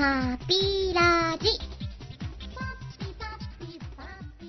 [0.00, 1.46] パピラジ。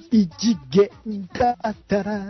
[0.09, 0.89] 異次元
[1.33, 2.21] だったら、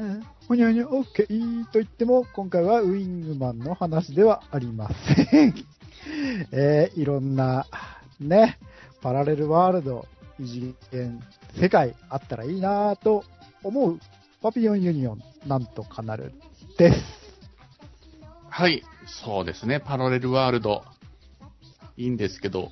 [0.48, 5.54] ほにゃほにゃオッケーと言っても、今回はウィングマンの話ではありません。
[6.52, 7.68] えー、いろんな、
[8.20, 8.58] ね、
[9.04, 10.08] パラレルワールド、
[10.40, 11.22] 異次元、
[11.60, 13.24] 世界あったらいいなぁと
[13.62, 14.00] 思う
[14.42, 16.34] パピヨンユニオン、なんとかなる
[16.80, 17.00] です。
[18.50, 20.84] はい、そうですね、パラレルワールド。
[21.98, 22.72] いいんですけど、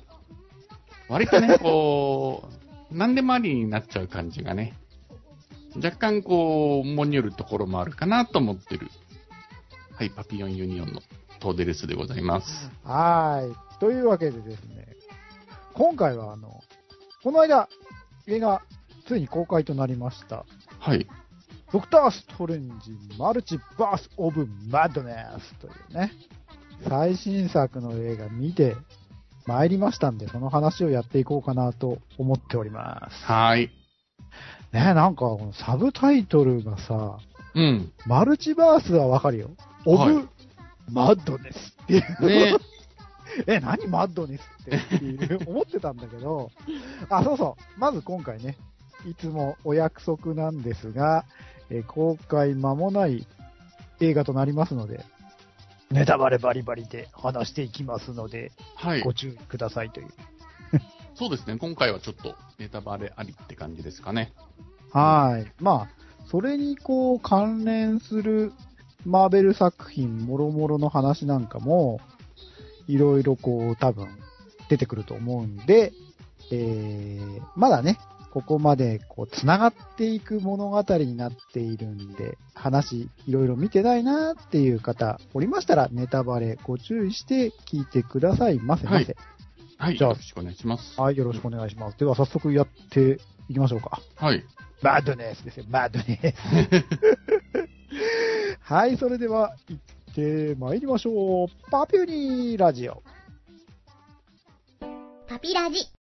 [1.10, 2.48] 割とね、こ
[2.92, 4.74] う、何でもありになっちゃう感じがね、
[5.74, 8.88] 若干こう、もによるところもあるかなと思ってる。
[9.92, 11.02] はい、パピヨンユニオンの
[11.40, 12.70] トーデレスでございます。
[12.84, 13.56] はーい。
[13.80, 14.86] というわけでですね、
[15.74, 16.60] 今回はあの、
[17.24, 17.68] この間、
[18.28, 18.62] 映画、
[19.08, 20.44] ついに公開となりました。
[20.78, 21.08] はい。
[21.72, 26.12] ドクター・ストレンジ・マルチバース・オブ・マッドネスというね、
[26.88, 28.76] 最新作の映画見て
[29.46, 33.24] 参りましたんで、その話をやっていこうかなと思っております。
[33.24, 33.70] はい。
[34.72, 37.18] ねなんか、このサブタイトルがさ、
[37.54, 37.92] うん。
[38.06, 39.50] マルチバースはわかるよ。
[39.84, 40.28] オブ、はい
[40.92, 42.26] マッドネスっていう。
[42.26, 42.56] ね
[43.46, 46.50] え、何マッドネスって 思ってたんだけど、
[47.08, 47.80] あ、そうそう。
[47.80, 48.56] まず今回ね、
[49.08, 51.24] いつもお約束なんですが、
[51.70, 53.24] えー公開間もない
[54.00, 55.04] 映画となりますので、
[55.90, 59.12] ネタバレバリバリで話していきますので、はいご。
[59.12, 60.08] 注意くださいという。
[61.14, 64.32] そうですね、今回はちょっとネタバレありって感じですかね。
[64.92, 65.52] はい。
[65.62, 65.88] まあ、
[66.26, 68.52] それにこう関連する
[69.04, 72.00] マーベル作品もろもろの話なんかも、
[72.86, 74.08] いろいろこう多分
[74.68, 75.92] 出てくると思うんで、
[76.52, 77.98] えー、まだね、
[78.32, 89.16] ここまでこう繋がっていく物語になっているんで、話いろいろ見てないなっていう方おりましたら、ネタバレご注意して聞いてくださいませませ。
[89.78, 89.96] はい。
[89.96, 91.00] じゃあよろしくお願いします。
[91.00, 91.98] はい、よろしくお願いします。
[91.98, 94.00] では早速やっていきましょうか。
[94.16, 94.44] はい。
[94.82, 96.84] マッドネスですよ、マッドネス。
[98.62, 101.48] はい、それでは行って参りましょう。
[101.70, 103.02] パピュニーラジオ。
[105.28, 105.99] パピラジ。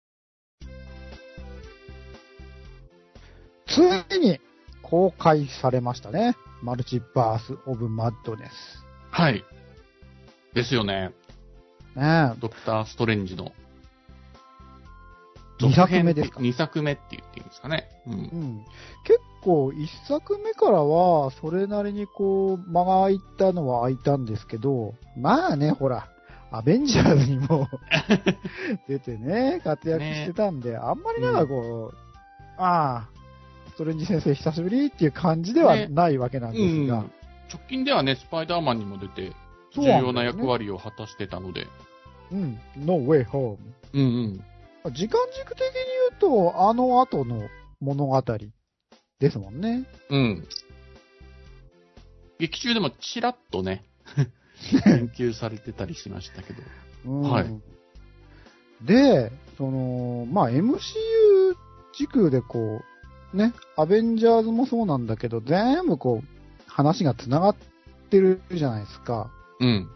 [3.68, 3.78] つ
[4.16, 4.40] いに
[4.82, 6.36] 公開されましたね。
[6.62, 8.52] マルチバース・オブ・マッドネス。
[9.12, 9.44] はい。
[10.54, 11.12] ですよね。
[11.96, 13.52] ねドクター・ストレンジの。
[15.60, 17.88] 二作目ですか？2作目って言っていいんですかね。
[18.08, 18.12] う。
[18.12, 18.14] え。
[18.14, 18.66] うんん。
[19.06, 26.10] 結構、一作目からは、それなりにこう、間が空いたのは空いたんですけど、まあね、ほら、
[26.52, 27.68] アベンジャーズにも
[28.88, 31.98] 出てね、活躍してたんで、あんまりなんかこう、
[32.58, 33.15] ああ、
[33.76, 37.12] ストレンジ先生久しぶりっていう感じではねないわけなんですが、うん
[37.48, 39.32] 直近ではね、スパイダーマンにも出て、
[39.76, 41.68] 重要な役割を果たしてたので。
[42.32, 43.58] うん、No Way Home。
[43.94, 44.42] うん
[44.84, 44.94] うん。
[44.94, 45.74] 時間軸的に
[46.10, 47.48] 言うと、あの後の
[47.80, 48.24] 物語
[49.20, 49.86] ですもんね。
[50.10, 50.48] うん。
[52.40, 53.86] 劇中でもちらっとね、
[54.84, 56.62] 研究されてたりしましたけど。
[57.06, 57.46] うんはい
[58.84, 60.76] で、その、まあ、MCU
[61.98, 62.95] 軸でこう、
[63.36, 67.56] ね、アベンジャーズもそうなんだけど、全部こう、話が繋がっ
[68.10, 69.30] てるじゃないですか。
[69.60, 69.90] うん。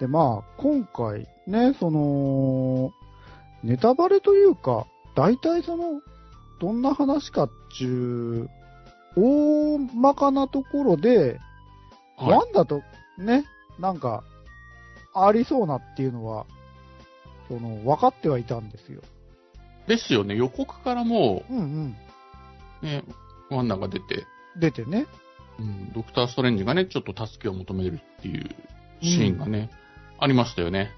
[0.00, 2.92] で、まあ、今回ね、その、
[3.62, 6.00] ネタバレというか、大体その、
[6.60, 8.48] どんな話かっちゅ
[9.16, 11.38] う、大まかなところで、
[12.16, 12.82] はいワンダと
[13.18, 13.44] ね、
[13.78, 14.24] なんか、
[15.14, 16.46] ありそうなっていうのは、
[17.48, 19.00] その、分かってはいたんですよ。
[19.86, 21.96] ですよね、予告からもうんうん。
[22.82, 23.04] う、ね、
[23.50, 24.26] ワンダが出て、
[24.58, 25.06] 出てね。
[25.58, 28.48] うん、ドクター・ストレンジがね、ちょっと助けを求めるっていう
[29.02, 29.70] シーンがね、
[30.18, 30.92] ありましたよね。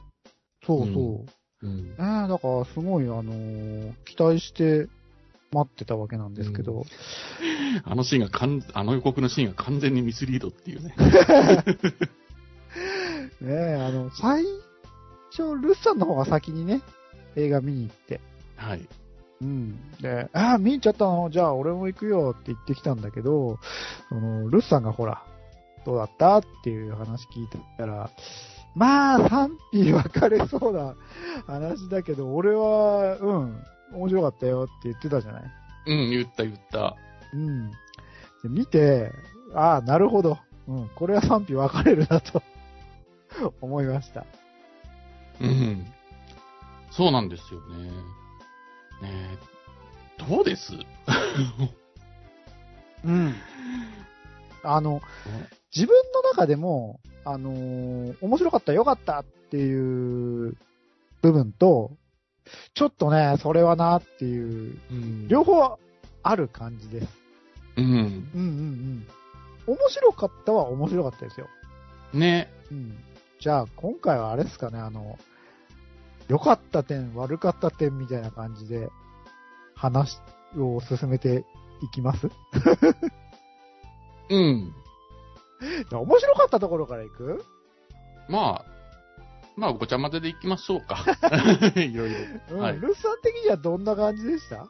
[0.65, 1.25] そうそ
[1.63, 1.67] う。
[1.67, 1.95] うん。
[1.99, 4.89] えーだから、すごい、あのー期待して
[5.53, 6.85] 待ってたわけなんですけど、
[7.85, 10.95] あのシーンがかん、あの予告のシーンが完全にミスリードっていうね。
[13.41, 14.45] ねえ、あの、最
[15.31, 16.81] 初、ルッサンの方が先にね、
[17.37, 18.21] 映画見に行って。
[18.57, 18.89] はい。
[19.43, 19.77] うん。
[20.01, 21.29] で、ああ、見に行っちゃったの？
[21.31, 23.59] じゃあ俺も行くよって言ってきたんだけど、
[24.09, 25.25] その、ルッサンがほら、
[25.85, 26.39] どうだった？
[26.39, 28.09] っていう話聞いたら、
[28.77, 30.95] まあ、賛否分かれそうな
[31.47, 33.63] 話だけど、俺は、うん、
[33.95, 35.43] 面白かったよって言ってたじゃない？
[35.89, 36.95] うん、言った言った。
[37.35, 37.71] うん。
[37.71, 37.77] で
[38.49, 39.11] 見て、
[39.55, 40.39] ああ、なるほど。
[40.69, 42.43] うん、これは賛否分かれるなと
[43.61, 44.25] 思いました。
[45.41, 45.85] うん。
[46.93, 47.91] そうなんですよね。
[49.03, 49.39] ね
[50.21, 50.73] えどうです？
[53.05, 53.35] うん。
[54.63, 55.01] あの、
[55.75, 60.57] 自分の中でも、あのー面白かった、良かったっていう
[61.21, 61.93] 部分と、
[62.75, 65.79] ちょっとね、それはなっていう、うん両方
[66.23, 67.09] ある感じです。
[67.77, 67.85] うん。
[67.85, 69.75] うんうんうん。
[69.75, 71.49] 面白かったは面白かったですよ。
[72.15, 72.53] ね。
[72.71, 72.97] うん。
[73.41, 75.19] じゃあ、今回はあれですかね、あの、
[76.29, 78.91] 良かった点、悪かった点みたいな感じで、
[79.75, 80.19] 話
[80.57, 81.45] を進めて
[81.83, 82.31] いきます？
[84.31, 84.73] うん。
[85.93, 87.45] 面白かったところからいく？
[88.29, 88.73] まあ、
[89.57, 91.05] まあ、ごちゃ混ぜでいきましょうか。
[91.77, 92.19] いろいろ。
[92.53, 92.59] うん。
[92.61, 94.67] はいルスさん的にはどんな感じでした？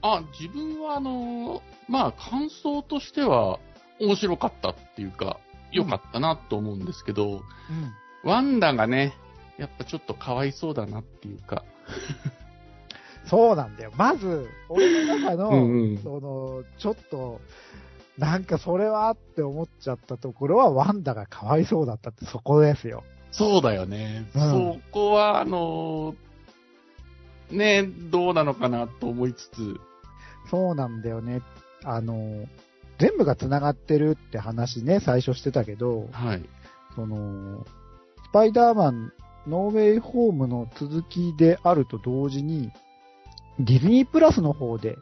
[0.00, 3.58] あ、自分はあのーまあ、感想としては
[4.00, 5.38] 面白かったっていうか、
[5.72, 7.42] 良かったなと思うんですけど、うん。
[8.24, 9.12] ワンダがね、
[9.58, 11.64] やっぱちょっとかわいそうだなっていうか、
[13.26, 13.92] そうなんだよ。
[13.96, 17.40] まず、俺の中の、うんうんその、ちょっと、
[18.16, 23.04] なんかそれはって思っちゃったところは、ワンダがかわいそうだったって、そこですよ。
[23.30, 24.26] そうだよね。
[24.34, 26.28] うんそこは、あのー
[27.50, 29.80] ね、どうなのかなと思いつつ、
[30.50, 31.42] そうなんだよね。
[31.84, 32.46] あの、
[32.98, 36.44] 全部が繋がってるって話ね、最初してたけど、はい。
[36.94, 37.64] その、
[38.28, 39.12] スパイダーマン、
[39.46, 42.70] ノーウェイホームの続きであると同時に、
[43.58, 44.96] ディズニープラスの方で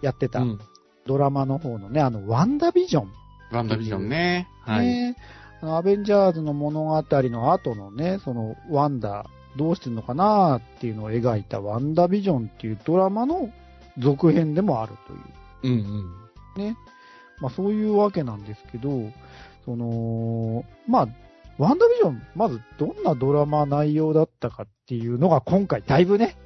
[0.00, 0.60] やってたうん。
[1.06, 3.12] ドラマの方のね、あの、ワンダビジョン。
[3.52, 4.48] ワンダビジョンね。
[4.62, 4.86] はい。
[4.86, 5.16] ね
[5.62, 9.26] あのアベンジャーズの物語の後のね、その、ワンダ、
[9.56, 13.50] どうしてんのかなっていうのを描いたワンダビジョンっていうドラマの
[13.98, 14.92] 続編でもある
[15.62, 15.74] という。
[15.74, 16.04] うん
[16.56, 16.62] うん。
[16.62, 16.76] ね。
[17.38, 19.10] まあそういうわけなんですけど、
[19.64, 21.08] その、まあ、
[21.58, 26.36] ワンダービジョン、まずどんなドラマ内容だったかっていうのが今回だいぶね、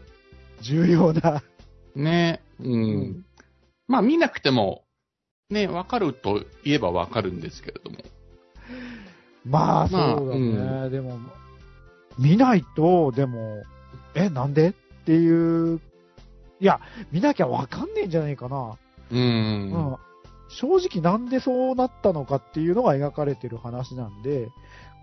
[0.61, 1.43] 重要な。
[1.95, 2.73] ね、うん。
[2.73, 3.25] うん
[3.91, 4.85] まあ見なくても、
[5.51, 7.99] ね、わかると言えばわかるんですけれども。
[9.45, 10.23] まあそうまあだ
[10.83, 10.87] ね。
[10.87, 11.19] うでも、
[12.17, 13.65] 見ないと、でも、
[14.15, 14.73] え、なんでっ
[15.05, 15.81] ていう、
[16.61, 16.81] いや、
[17.11, 18.77] 見なきゃわかんねえんじゃないかな。
[19.11, 19.17] う。
[19.17, 19.97] うんん。
[20.51, 24.51] 正直なんでそうなったのかっていうのが描かれてる話なんで、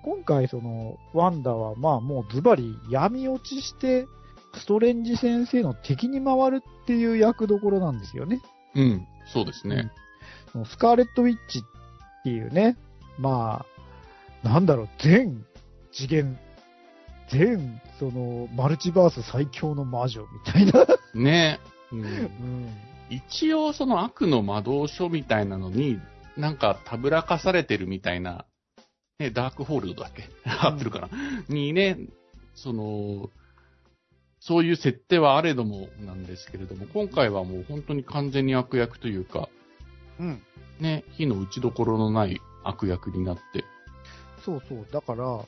[0.04, 4.08] 今回その、ワンダはまあもうズバリ闇落ちして、
[4.54, 8.42] ストレンジ先生の敵に回るっていう役どころなんですよね。
[8.76, 9.08] うん。
[9.34, 9.92] そうですね。
[10.66, 12.78] スカーレット・ウィッチっていうね、
[13.20, 13.66] ま
[14.44, 15.46] あ、なんだろう、全
[15.92, 16.40] 次元、
[17.30, 20.86] 全、その、マルチバース最強の魔女みたいな。
[21.14, 21.60] ね。
[21.92, 22.74] うんうん。
[23.10, 26.00] 一応その悪の魔導書みたいなのに、
[26.36, 28.46] なんかたぶらかされてるみたいな、
[29.20, 30.30] ね、ダークホールドだっけ？
[30.46, 31.10] 合ってるかな、
[31.50, 31.98] にね、
[32.54, 33.32] その、
[34.40, 39.50] そういう設定はあれどもなんですけれども、今回はもう本当に完全に悪役というか、
[40.20, 40.42] うん。
[40.80, 43.64] ね、火の打ちどころのない悪役になって、
[44.46, 44.88] そうそう。
[44.92, 45.46] だから、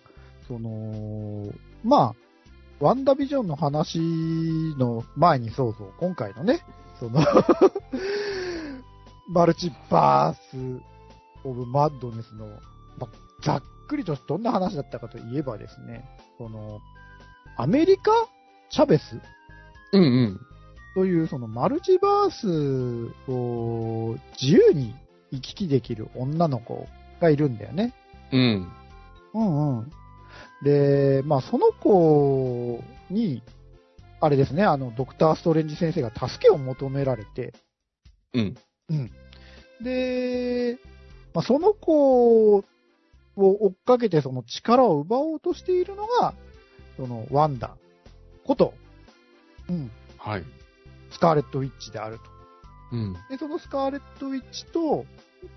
[0.47, 2.15] その、ま
[2.79, 3.99] あ、ワンダビジョンの話
[4.79, 6.61] の前にそうそう、今回のね、
[6.99, 7.21] その、
[9.29, 10.81] マルチバース・
[11.43, 12.47] オブ・マッドネスの、
[12.97, 16.05] まあ、ざっくりとどんな話だったかといえばですね、
[16.37, 16.79] その、
[17.57, 18.11] アメリカ・
[18.69, 19.19] チャベス？
[19.93, 20.39] うんうん。
[20.95, 24.95] というそのマルチバースを自由に
[25.31, 26.87] 行き来できる女の子
[27.21, 27.93] がいるんだよね。
[28.31, 28.71] うん。
[29.33, 29.91] うんうん。
[30.63, 33.41] で、まあ、その子に、
[34.21, 37.53] あれですね、あの、ドクター・ストレンジ先生が助けを求められて、
[38.33, 38.55] うん。
[38.89, 39.11] うん。
[39.81, 40.77] で、
[41.33, 42.63] まあ、その子
[43.47, 46.33] を追っかけてその力を奪おうとしているのが、
[46.97, 47.75] そのワンダ
[48.45, 48.73] こと、
[49.69, 50.43] うん、はい。
[51.11, 52.23] スカーレット・ウィッチであると。
[52.91, 53.13] うん。
[53.29, 55.05] で、そのスカーレット・ウィッチと、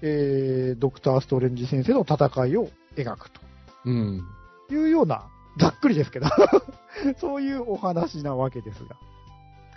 [0.03, 3.41] えー、ドクター・ストレンジ先生の戦いを描くと。
[3.87, 4.23] うん。
[4.71, 5.27] いうような、
[5.59, 6.27] ざっくりですけど、
[7.19, 8.97] そういうお話なわけですが。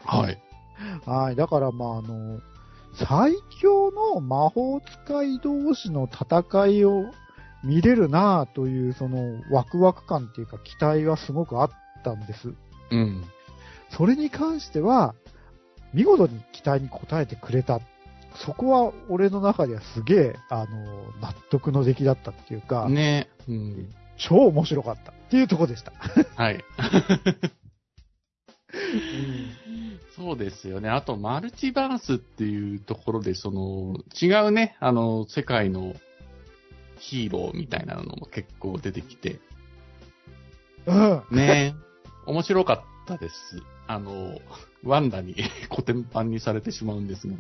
[0.04, 0.42] はい。
[1.06, 1.36] はい。
[1.36, 2.40] だから、まあ、あの、
[2.96, 7.12] 最強の魔法使い同士の戦いを
[7.66, 11.70] 見れるなぁという、その、ワクワク感っていうか、期待はすごくあっ
[12.04, 12.54] たんです。
[12.92, 13.26] うん。
[13.90, 15.16] それに関しては、
[15.94, 17.80] 見事に期待に応えてくれた。
[18.46, 23.30] そこは、俺の中ではすげえ、あの、納得の出来だったっていうか、ね。
[23.48, 23.90] うん。
[24.18, 25.92] 超面白かったっていうところでした。
[26.36, 26.64] はい。
[30.16, 30.90] そうですよね。
[30.90, 35.94] あと、マルチバースっていうところで、その、違うね、あの、世界の
[37.10, 39.40] ヒーローみたいなのも結構出てきて、
[40.86, 41.24] うん。
[41.32, 41.76] ね、
[42.26, 43.36] 面白かったです。
[43.88, 44.40] あの、
[44.84, 45.36] ワンダに
[45.70, 47.36] コテンパンにされてしまうんですが。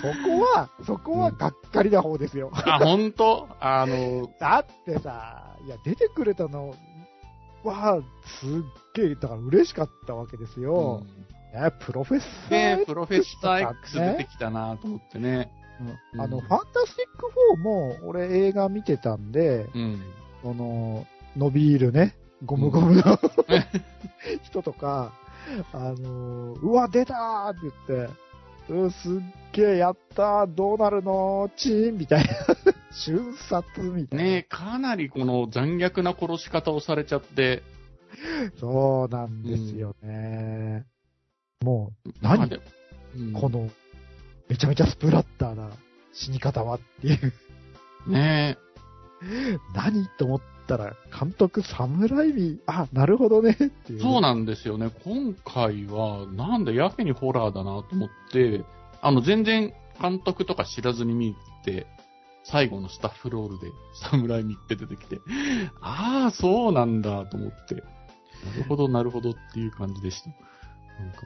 [0.00, 2.50] そこは、そこはがっかりな方ですよ。
[2.52, 3.48] あ、本当？
[3.60, 6.74] あの、だってさ、いや、出てくれたの、
[7.62, 8.00] は、
[8.40, 8.48] すっ
[8.94, 11.02] げえ、だから嬉しかったわけですよ。
[11.52, 15.52] ね、プロフェッサーね X プロフェッサー X 出てきたなと思ってね。
[16.12, 16.20] うん。
[16.20, 20.02] あの、うんファンタスティック4も、俺映画見てたんで、うん。
[20.42, 21.06] この、
[21.36, 23.02] 伸びるね、ゴムゴムの、
[24.44, 25.12] 人とか、
[25.72, 29.12] あのーうわ、出たーって言って、うん、すっ
[29.52, 31.50] げえ、やったー、どうなるの？
[31.56, 32.30] チーンみたいな、
[32.92, 34.24] 瞬殺みたいな。
[34.24, 37.62] ねかなりこの残虐な殺し方をされちゃって、
[38.58, 40.84] そうなんですよね。
[41.62, 42.48] もう、何？
[43.32, 43.68] この、
[44.50, 45.70] めちゃめちゃスプラッターな
[46.12, 47.32] 死に方はっていう、
[48.10, 48.58] ね
[49.74, 54.00] 何と思ったら、監督、侍味、あ、なるほどね、っていう。
[54.00, 54.90] そうなんですよね。
[55.04, 58.64] 今回は、なんだ、やけにホラーだなと思って、
[59.00, 61.86] あの、全然監督とか知らずに見て、
[62.44, 63.70] 最後のスタッフロールで、
[64.10, 65.20] 侍見って出てきて、
[65.80, 67.82] ああ、そうなんだと思って、な
[68.56, 70.30] るほど、なるほどっていう感じでした。
[71.00, 71.18] なんか、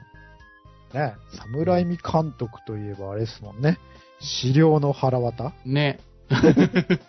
[0.95, 1.15] ね、
[1.53, 3.77] 侍味監督といえばあれですもんね。
[4.21, 5.51] 資料の腹渡？
[5.65, 5.99] ね。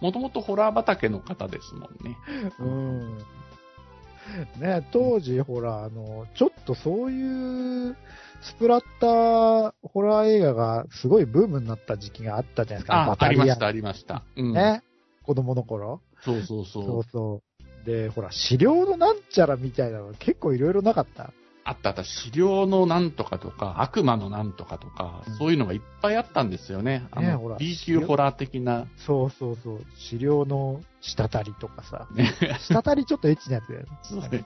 [0.00, 2.16] もともとホラー畑の方ですもんね。
[2.60, 3.18] うん。
[4.60, 7.96] ね、当時、ほら、あの、ちょっとそういう、
[8.42, 12.94] スプラッターホラー映画がすごいブームになった時期があったじゃないですか。
[13.10, 14.22] あありました、ありました。
[14.36, 14.52] うん。
[14.52, 14.84] ね。
[15.24, 16.02] 子供の頃。
[16.24, 17.02] そうそうそそうう。
[17.10, 17.42] そ
[17.84, 17.86] う。
[17.86, 21.32] で、ほら、資料のなんちゃらみたいなの結構いろいろなかった。
[21.68, 27.06] あったあった、資料のなんとかとか、悪魔のなんとかとか、うんそういうのがいっぱいあったんですよね。
[27.10, 28.86] あの、ねほら B 級ホラー的な。
[29.06, 29.80] そうそうそう。
[29.96, 32.08] 資料の滴りとかさ。
[32.14, 32.32] ね。
[32.68, 33.86] 滴りちょっとエッチなやつだよね。
[34.02, 34.44] そうね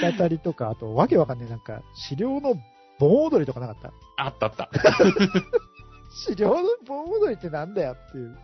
[0.00, 2.54] 滴りとか、あと、わけわかんない、なんか、資料の
[2.98, 3.92] 盆踊りとかなかった？
[4.16, 4.68] あったあった。
[6.26, 8.36] 資料の盆踊りってなんだよっていう。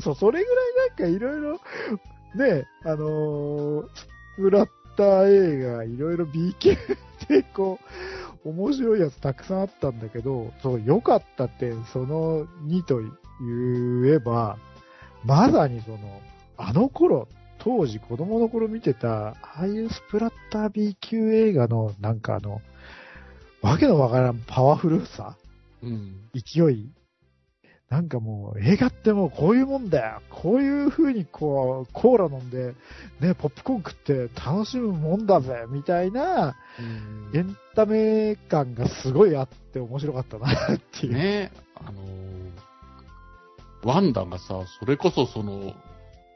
[0.00, 1.60] そう、それぐらいなんかいろいろ、
[2.36, 3.88] ね、あのー
[4.38, 6.74] ッター映画、いろいろ B 級
[7.28, 7.78] でこ
[8.44, 14.58] う、面白いやつたくさんあったんだけど、そう、良かったって、その2と言えば、
[15.24, 15.98] まさにその、
[16.56, 17.28] あの頃、
[17.58, 22.60] 当時子供の頃見てた、ああいうスプラッター B 級映画の、なんかあの、
[23.62, 25.36] わけのわからんパワフルさ
[25.82, 26.30] うん。
[26.34, 26.88] 勢い。
[27.88, 30.20] なんかもう、映画ってもうこういうもんだよ。
[30.28, 32.74] こういう風にこう、コーラ飲んで、
[33.20, 36.56] ね、ポップコーン食って楽しむもんだぜ、みたいな、
[37.32, 41.14] エンタメ感がすごいあって面白かったな、っていう。
[41.14, 42.36] ねあのー
[43.86, 45.74] ワンダがさ、それこそその、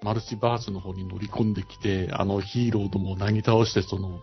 [0.02, 4.20] マルチバースの方に乗り込んできて、あのヒーローどもをなぎ倒して、その、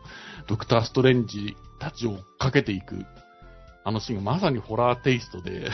[0.47, 3.05] ドクター・ストレンジたちを追っかけていく、
[3.87, 5.69] あのシーンがまさにホラーテイストで、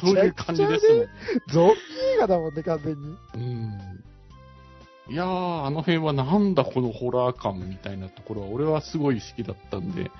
[0.00, 1.06] そういう感じですもんね。
[1.52, 1.74] ゾンビ
[2.14, 3.16] 映画だもんね、完全に。
[3.34, 5.12] うん。
[5.12, 10.10] いやー、あの辺はなんだこのホラー感みたいなところは、俺はすごい好きだったんで、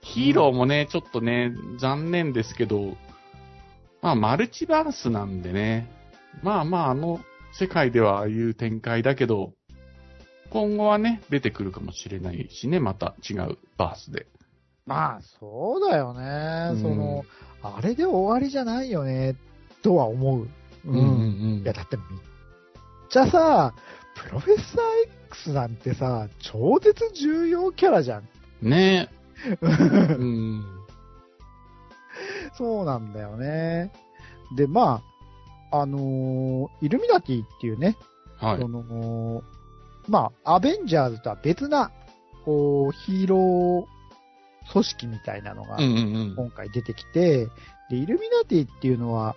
[0.00, 2.96] ヒーローもね、ちょっとね、残念ですけど、
[4.02, 5.88] まあ、マルチバースなんでね、
[6.42, 7.20] まあまあ、あの
[7.52, 9.52] 世界ではああいう展開だけど、
[10.50, 14.26] 今後はね、出てくるかもしれないしね、また違うバースで。
[14.90, 16.70] まあ、そうだよね。
[16.72, 17.24] うんその、
[17.62, 19.36] あれで終わりじゃないよね、
[19.82, 20.48] とは思う。
[20.84, 22.06] うんうんいや、だってめっ
[23.08, 23.72] ちゃさ、
[24.16, 24.80] プロフェッサー
[25.28, 28.28] X なんてさ、超絶重要キャラじゃん。
[28.68, 29.08] ね
[29.62, 29.66] う
[30.24, 30.64] ん。
[32.54, 33.92] そうなんだよね。
[34.56, 35.02] で、ま
[35.70, 37.96] あ、あのーイルミナティっていうね、
[38.38, 38.66] はいそ。
[38.66, 39.44] の、
[40.08, 41.92] まあ、アベンジャーズとは別な、
[42.44, 43.99] こう、ヒーロー
[44.72, 45.76] 組織みたいなのが。
[45.78, 47.48] 今回出てきて、
[47.90, 49.36] で、イルミナティっていうのは、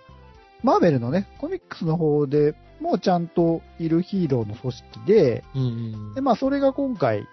[0.62, 5.66] マーベルのね、コミックスの方でもうちゃんといるヒーローの組織で、うんう
[6.12, 7.26] んで、まあ、それが今回、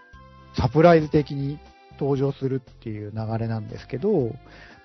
[0.57, 1.59] サプライズ的に
[1.99, 4.33] 登場するっていう流れなんですけど、ま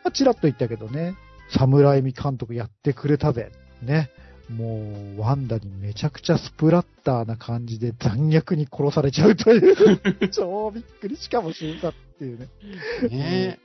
[0.08, 1.14] あ、ちらっと言ったけどね、
[1.50, 3.50] 侍味監督やってくれたぜ。
[3.82, 4.10] ね。
[4.50, 9.98] もう、ワンダにめちゃくちゃスプラッターな感じで残虐に殺されちゃうという、
[10.30, 11.16] 超びっくり。
[11.16, 12.48] しかも瞬殺っていうね。
[13.08, 13.58] ねえ。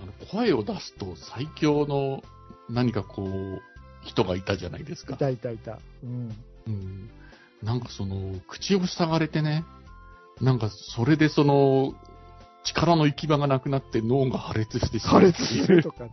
[0.00, 2.22] あの声を出すと最強の
[2.68, 3.62] 何かこう、
[4.04, 5.18] 人がいたじゃないですかい。
[5.18, 5.78] たいたいた。
[6.02, 6.36] うん。
[6.66, 7.10] うん。
[7.62, 9.64] なんかその、口を塞がれてね、
[10.40, 11.94] なんかそれでその、
[12.64, 15.46] 力の行き場がなくなって脳が破裂してしま破うっていう。
[15.48, 16.04] 裂するとか。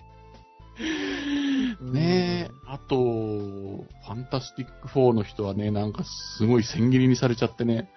[1.81, 2.58] ねえ。
[2.71, 6.03] あと、ファンタスティック4の人はね、なんか
[6.37, 7.89] すごい千切りにされちゃってね、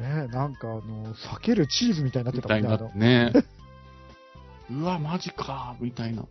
[0.00, 2.56] ねなんかあの、避けるチーズみたいになってた。
[2.56, 3.32] みたいになね。
[4.72, 6.24] うわ、マジか、みたいな。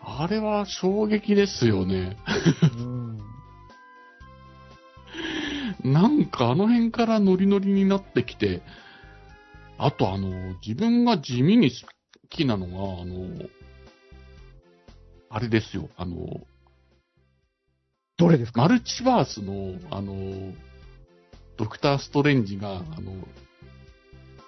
[0.00, 2.16] あれは衝撃ですよね。
[2.78, 3.18] うん。
[5.92, 8.62] なんかあの辺からノリノリになってきて、
[9.76, 11.76] あとあの、自分が地味に好
[12.30, 13.46] きなのが、あの、
[15.28, 16.46] あれですよ、あの、
[18.22, 18.62] どれですか？
[18.62, 20.52] マルチバースの、あの、
[21.56, 23.14] ドクター・ストレンジが、あの、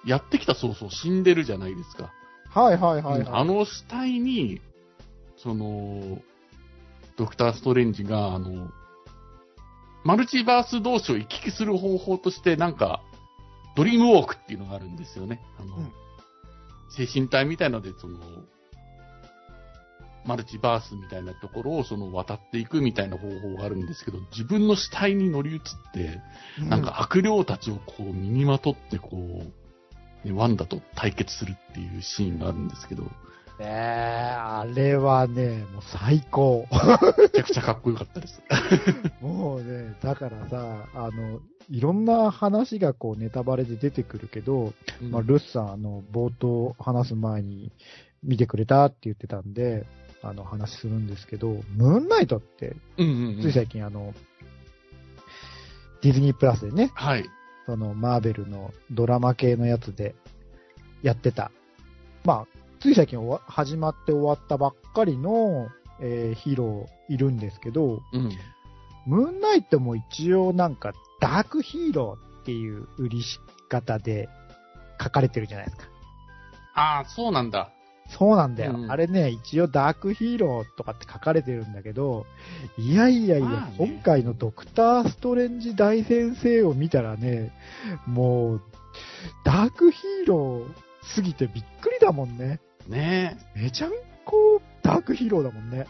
[0.05, 2.11] やってきた早々死んでるじゃないですか。
[2.49, 3.27] はいはいはい、はい。
[3.31, 4.61] あの死体に、
[5.37, 6.19] その、
[7.17, 8.69] ドクター・ストレンジが、あの、
[10.03, 13.01] マルチバース同士を行き来する方法として、なんか、
[13.75, 15.41] ドリームウォークっていうのがあるんですよね。
[15.59, 15.91] あの、うん
[16.97, 18.19] 精神体みたいので、その、
[20.25, 25.59] マルチバースみたいなところをその渡っていくみたいな方法があるんですけど、自分の死体に乗り移っ
[25.93, 26.21] て、
[26.59, 33.03] うなんか悪霊たちをこう身にまとってこう、ね、ワンダと対決するっていうシーンがあるんですけど、
[33.57, 36.67] ねえ、あれはね、もう最高。
[37.17, 38.41] めちゃくちゃかっこよかったです。
[39.21, 41.39] もうね、だからさ、あの、
[41.69, 47.71] いろんな話がこうネタバレで出てくるけど、まあ、ルスさん、あの、冒頭話す前に
[48.23, 49.85] 見てくれたって言ってたんで、
[50.27, 54.13] あの、話するんですけど、ムーンナイトって、うんうんうんつい最近あの、
[56.01, 57.25] ディズニープラスでね、はい。
[57.65, 60.15] そのマーベルのドラマ系のやつで
[61.01, 61.51] やってた。
[62.23, 62.47] まあ、
[62.79, 65.69] つい最近始まって終わったばっかりの、
[66.01, 68.31] えーヒーローいるんですけど、うん。
[69.05, 73.23] ムーンナイトも一応なんかダークヒーローっていう売り
[73.69, 74.29] 方で
[75.01, 75.87] 書かれてるじゃないですか。
[76.75, 77.71] ああ、そうなんだ。
[78.07, 78.73] そうなんだよ。
[78.77, 82.25] うんあれね、一応ダークヒーローとかって書かれてるんだけど、
[82.77, 87.51] いやいやいや、まあね今回のドクターストレンジ大先生を見たらね、
[88.05, 88.61] もう、
[89.43, 92.59] ダークヒーローすぎてびっくりだもんね。
[92.87, 93.91] ねめちゃん
[94.23, 95.87] こダークヒーローだもんね。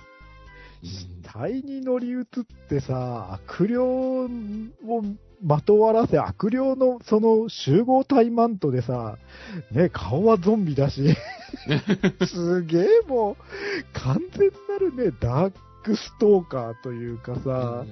[0.84, 0.88] え。
[0.88, 2.25] 死体に乗り移っ
[2.69, 4.29] てさ、悪霊を
[5.43, 9.17] まとわらせ、悪霊のその集合体マントでさ、
[9.72, 11.15] ね、顔はゾンビだし、
[12.27, 13.36] すげえもう、
[13.93, 17.86] 完全なるね、ダークストーカーというかさ、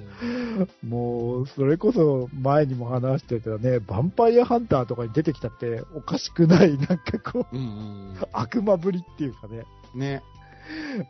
[0.83, 7.63] もう、それこそ前にも話してたね、ヴァンパイアハンターとかに出てきたっておかしくない、なんかこう、うんう
[8.13, 9.63] ん悪魔ぶりっていうかね。
[9.93, 9.99] うん。
[9.99, 10.23] ね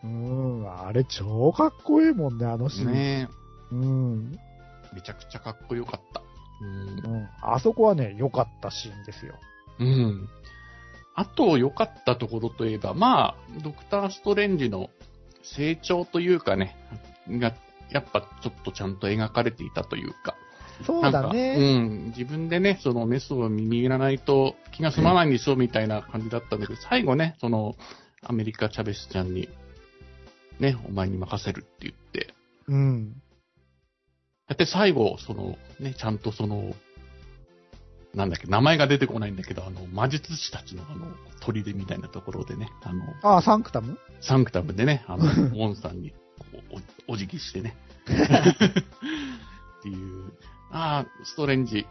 [0.04, 2.92] うん、あれ超かっこいいもんね、あのシーン。
[2.92, 3.30] ね
[3.72, 4.32] うん。
[4.94, 6.22] めちゃくちゃかっこよかった。
[6.62, 7.30] うんうん。
[7.42, 9.36] あそこはね、良かったシーンですよ。
[9.80, 10.30] うん。
[11.16, 14.90] あと良かったところといえば、まあ、ドクターストレンジの
[15.44, 16.76] 成長というかね、
[17.30, 17.54] が、
[17.92, 20.36] やっぱちょっとちゃんと描かれていたというか。
[20.86, 21.56] そうだね。
[21.58, 22.06] うん。
[22.08, 27.76] 自分でね、そのメスを握らないと気が済まないんでしょ、みたいな感じだったんだけど、最後ね、その、
[28.24, 29.50] アメリカ・チャベスちゃんに、
[30.60, 32.34] ね、お前に任せるって言って、
[32.68, 33.14] うん。
[34.48, 36.74] だって最後、その、ね、ちゃんとその、
[38.14, 41.08] なんだっけ、名前が出てこないんだけど、あの、魔術師たちのあの、
[41.40, 43.98] 砦みたいなところでね、あの、ああ、サンクタム？
[44.22, 46.16] サンクタムでね、あの、 モンさんにこ
[46.54, 47.76] うお、お辞儀してね。
[48.06, 50.32] っていう、
[50.72, 51.88] ああ、ストレンジ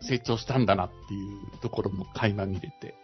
[0.00, 2.94] 成長したんだなっていうところも垣間見れて。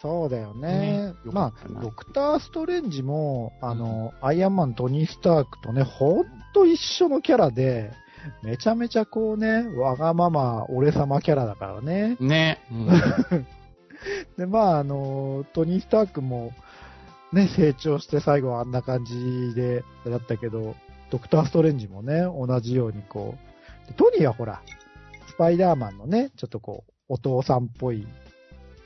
[0.00, 1.08] そうだよね。
[1.08, 7.92] ねまあ、ドクター・ストレンジも、あの、アイアンマン、トニー・スタークとね、ほんと一緒のキャラで、
[8.42, 12.16] めちゃめちゃこうね、わがまま、俺様キャラだからね。
[12.20, 12.60] ね。
[12.70, 13.46] うん。
[14.36, 16.52] で、まあ、あの、トニー・スタークも、
[17.32, 20.74] ね、成長して最後はあんな感じで、だったけど、
[21.10, 24.62] ドクター・ストレンジもね、同じようにこう、でトニーはほら、
[25.26, 28.06] スパイダーマンのね、ちょっとこう、お父さんっぽい、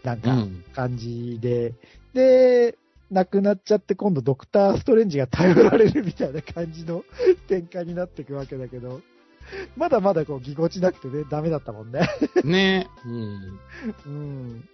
[0.03, 0.65] なんか、うん。
[0.75, 1.75] 感じで、
[2.15, 2.77] で、
[3.11, 7.05] 亡くなっちゃって今度ドクター・ストレンジが頼られるみたいな感じの
[7.47, 9.03] 展開になっていくわけだけど、
[9.77, 12.09] まだまだこうぎこちなくてね、ダメだったもんね。
[12.45, 12.89] ね。
[13.05, 13.61] うん。
[14.07, 14.69] うん。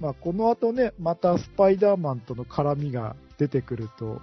[0.00, 4.20] まあこの後ね、またスパイダーマンとの絡みが出てくると、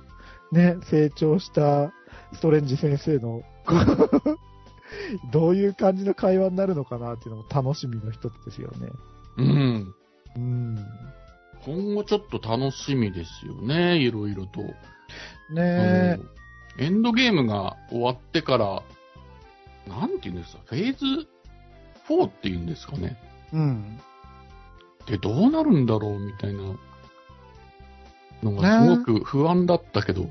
[0.52, 1.92] ね、成長した
[2.34, 3.44] ストレンジ先生の、
[5.32, 8.90] どういう感じの会話になるのかなっていうのも楽しみの一つですよね。
[9.38, 9.96] うん。
[10.36, 10.88] うん。
[11.66, 14.62] 今後ちょっと楽しみですよね、いろいろと。
[14.62, 14.70] ね
[15.58, 16.20] え。
[16.78, 18.84] エンドゲームが終わってから、
[19.88, 21.28] なんていうんですか、フェーズ
[22.08, 23.18] 4っていうんですかね？
[23.54, 24.00] うん。
[25.08, 26.64] で、どうなるんだろうみたいな
[28.42, 30.30] のがすごく不安だったけど、ね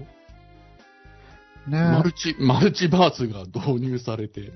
[1.66, 4.52] マルチ、マルチバースが導入されて、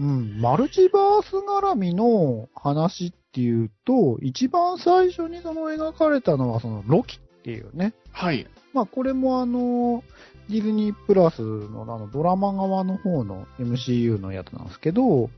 [0.00, 7.94] うん、マルチバース絡みの話っていうと、一番最初にその描かれたのはそのロキっていうね。
[8.12, 8.46] はい。
[8.72, 10.04] まあこれもあの、
[10.48, 15.30] ディズニープラスのあのドラマ側の方の MCU のやつなんですけど、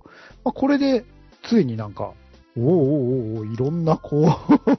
[0.45, 1.05] まあ、これで
[1.49, 2.15] ついになんか、
[2.57, 4.27] おーおーおーおーいろんなこう、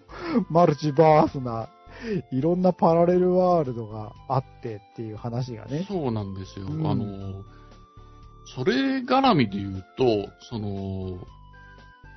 [0.50, 1.70] マルチバースな、
[2.32, 5.86] いろんなパラレルワールドがあってっていう話がね。
[5.88, 6.68] そうなんですよ。
[6.68, 7.44] うんあの、
[8.56, 11.18] それ絡みで言うと、その、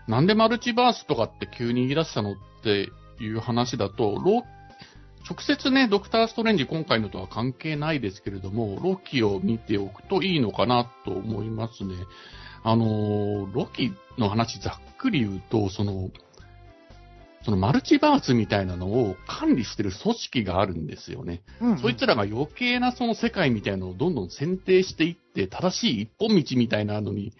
[0.06, 2.90] なんでマルチバースとかって急に言い出したのって
[3.20, 4.42] いう話だと、ロ
[5.28, 11.94] 直接ね、ドクターストレンジ今回のとは関係ないですけれども、ロキを見ておくといいのかなと思いますね。
[12.64, 16.10] あの、ロキの話ざっくり言うと、その、
[17.44, 21.42] そのマルチバースみたいなのを管理してる組織があるんですよね。
[21.60, 27.32] うんそいつらが余計なその世界みたいなのをどんどん選定していって、正しい一本道みたいなのに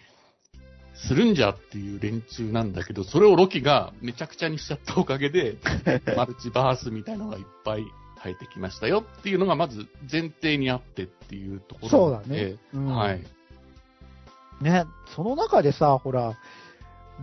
[1.07, 5.57] するんじゃっていう連中なんだけど、それをロキがめちゃくちゃにしちゃったおかげで、
[6.17, 7.85] マルチバースみたいなのがいっぱい
[8.23, 12.55] 生えてきましたよっていうのがまず前提にあってっていうところそうだね。
[12.73, 13.23] うんはい。
[14.61, 14.85] ね、
[15.15, 16.37] その中でさ、ほら、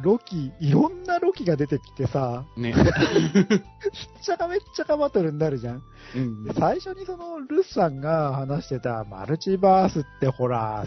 [0.02, 2.72] ロキ、いろんなロキが出てきてさ、ね。
[3.92, 5.82] しっちゃかめっちゃかバトルになるじゃん。
[6.14, 10.86] うんで最初にそのルスさんが話してたマルチバースってほら、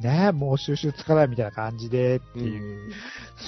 [0.00, 2.92] ね、もう収集つかないみたいな感じでっていう。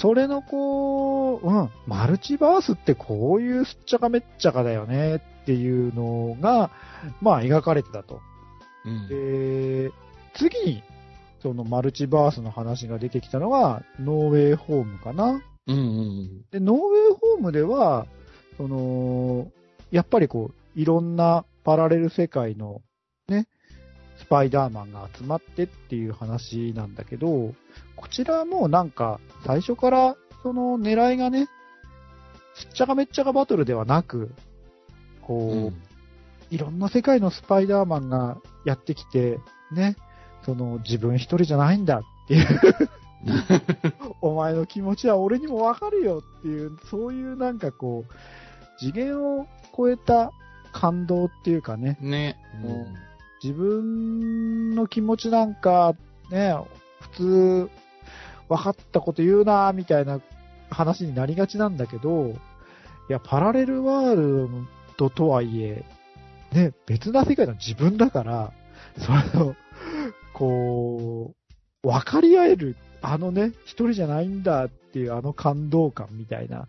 [0.01, 6.71] それのこう、うん、マルチバースってこういうすっちゃかめっちゃかだよねっていうのが、
[7.21, 8.21] まあ描かれてたと。
[8.85, 9.91] うんで、
[10.35, 10.83] 次に、
[11.41, 15.41] そのマルチバースの話が出てきたのが、ノーウェイホームかな。
[15.67, 18.07] うんうんで、ノーウェイホームでは、
[18.57, 19.51] その、
[19.91, 22.81] やっぱりこう、いろんなパラレル世界の
[23.27, 23.47] ね、
[24.19, 27.53] スパイダーマンが集まってっていう話なんだけど、
[27.95, 31.47] こちらはもうなんか、最初からその狙いがね、
[32.55, 34.31] しっちゃかめっちゃかバトルではなく、
[35.21, 35.81] こう、うん。
[36.51, 39.39] いろんな世界のスパイダーマンがやってきて、
[39.71, 39.95] ね、
[40.43, 42.89] その自分一人じゃないんだっていう、
[44.21, 50.31] お前の気持ちは俺にもわかるよっていう、そういうなんかこう、次元を超えた
[50.71, 52.37] 感動っていうかね、ね。
[52.63, 53.08] うん
[53.43, 55.95] 自分の気持ちなんか、
[56.29, 56.53] ね、
[56.99, 57.69] 普通、
[58.49, 60.21] 分かったこと言うな、みたいな
[60.69, 62.33] 話になりがちなんだけど、い
[63.13, 64.49] や、パラレルワール
[64.97, 65.83] ドとはいえ、
[66.51, 68.53] ね、別な世界の自分だから、
[68.97, 69.55] それを、
[70.33, 71.33] こ
[71.83, 76.67] う、分かり合える、あのね、一人じゃないんだっていうあの感動感みたいな、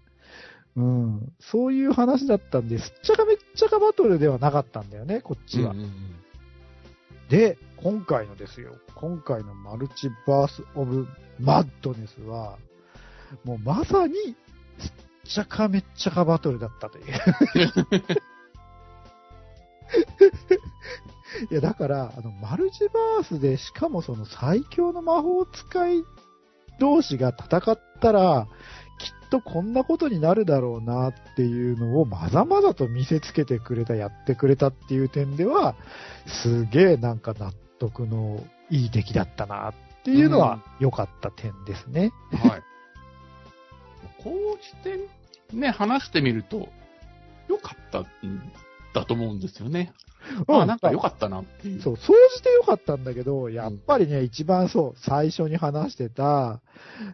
[0.77, 2.91] うん、そういう話だったんで、す。
[2.91, 5.73] っちゃかめっちゃかバトルではなかったんだよね、こっちは。
[5.73, 5.91] うんうん。
[7.31, 8.75] で、今回のですよ。
[8.97, 11.07] 今回のマルチバース・オブ・
[11.39, 12.59] マッドネスは、
[13.45, 14.15] もうまさに、
[14.79, 14.93] すっ
[15.25, 17.05] ちゃかめっちゃかバトルだったという。
[21.51, 26.05] いや、だから、あの、マルチバースで、しかもその最強の魔法使い
[26.81, 28.49] 同士が戦ったら、
[29.01, 35.75] きっとこんなことになるだろうなっていうのをまざまざと見せつけてくれた、やってくれたっていう点では、
[36.43, 42.13] すげえなんか納得のいい出来だったなっていうのは良かった点ですね。
[42.31, 42.63] はい。
[44.23, 45.09] こうして、
[45.57, 46.69] ね、話してみると、
[47.49, 48.05] 良かった
[48.93, 49.93] だと思うんですよね。
[50.49, 51.83] あ、なんか良かったなっていう。
[51.83, 56.61] そう、総じて良かったんだけど、やっぱりね、一番そう、最初に話してた、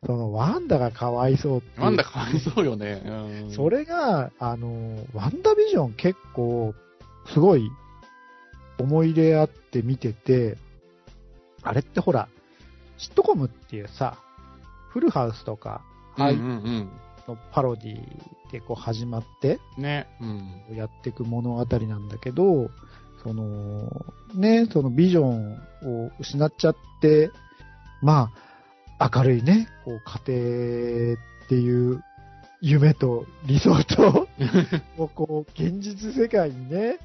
[0.05, 1.81] その、ワンダがかわいそうっていう。
[1.81, 3.03] なんだかわいそうよね。
[3.05, 6.75] うん、それが、あの、ワンダビジョン結構、
[7.33, 7.71] すごい、
[8.79, 10.59] 思い入れあって見てて、
[11.63, 12.29] あれってほら、
[12.99, 14.19] シットコムっていうさ、
[14.91, 15.83] フルハウスとか、
[16.17, 16.91] うんうはい、ん
[17.29, 19.83] のパロディでこう始まって、うん。
[19.83, 20.07] ね。
[20.21, 20.77] うん。
[20.77, 22.71] やっていく物語なんだけど、
[23.23, 23.91] その、
[24.35, 27.31] ね、そのビジョンを失っちゃって、
[28.03, 28.31] ま
[28.99, 32.03] あ、明るいね、こう家庭っていう
[32.61, 34.29] 夢と理想と、
[34.97, 36.99] を こう、現実世界にね、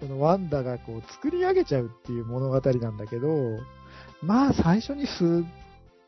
[0.00, 3.28] そのワンダがこう作り上げちゃうっていう物語なんだけど、
[4.22, 5.65] まあ最初にすっ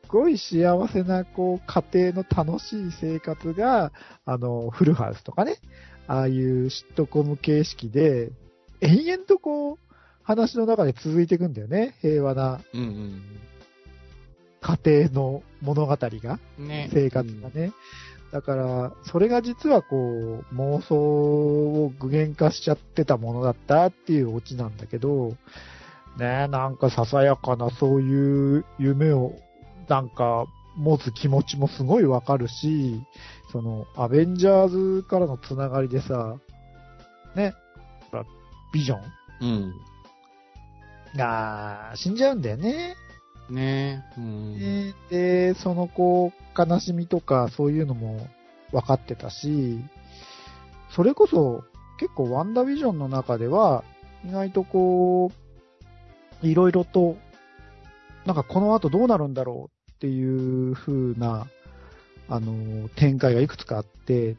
[0.08, 3.92] ごい幸せなこう家庭の楽しい生活が、
[4.24, 5.58] あの、フルハウスとかね、
[6.06, 8.32] ああいうシットコム形式で、
[8.80, 9.78] 延々とこう、
[10.22, 11.96] 話の中で続いていくんだよね。
[12.00, 13.22] 平和なうん
[14.60, 16.38] 家庭の物語が。
[16.58, 16.68] うん。
[16.68, 16.90] ね。
[16.92, 17.72] 生活がね。
[18.32, 25.36] だから、それが実はこう、妄想を具現化しちゃってたものだったっていうオチなんだけど、
[26.18, 29.32] ねえ、なんかささやかなそういう夢を、
[29.88, 30.46] なんか、
[30.76, 33.02] 持つ気持ちもすごいわかるし、
[33.50, 36.36] その、アベンジャーズからのつながりでさ、
[37.34, 37.54] ね、
[38.72, 39.00] ビジョン
[39.40, 39.74] うん。
[41.16, 42.96] が死んじゃうんだよね。
[43.50, 44.58] ねうん。
[44.58, 44.94] で
[45.52, 48.26] で、そのこう、悲しみとかそういうのも
[48.72, 49.78] 分かってたし、
[50.90, 51.64] それこそ
[51.98, 53.84] 結構ワンダービジョンの中では、
[54.24, 55.32] 意外とこ
[56.42, 57.16] う、いろいろと、
[58.26, 61.48] なんかこの後どうなるんだろうっていう風な、
[62.28, 64.36] あの、展開がいくつかあって、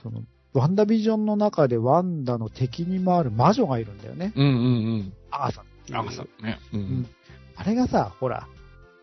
[0.00, 4.32] その、ワンダービジョンの中でワンダの敵に回る魔女がいるんだよね。
[4.36, 5.96] うんうんアーサうん。
[5.96, 6.58] あ、そうね。
[6.72, 7.06] ううんん。
[7.56, 8.46] あれがさ、ほら、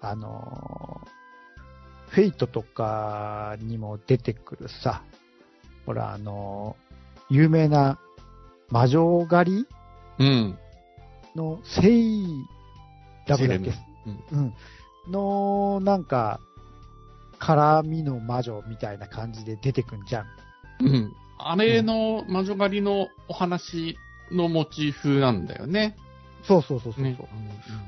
[0.01, 1.07] あのー
[2.09, 5.03] フェイトとかにも出てくるさ、
[5.85, 7.99] ほら、あのー有名な
[8.69, 9.67] 魔女狩り
[10.19, 10.57] うん。
[11.35, 12.25] のセイ
[13.27, 13.71] ラブだっけ？
[13.71, 14.53] セイレうん。
[15.09, 16.39] の、なんか、
[17.39, 20.25] 絡みの魔女みたいな感じで出てくんじゃん。
[20.81, 21.13] うん。
[21.37, 23.97] あれの魔女狩りのお話
[24.31, 25.95] のモチーフなんだよね。
[26.43, 27.03] そうそうそうそうそう。
[27.03, 27.17] ね。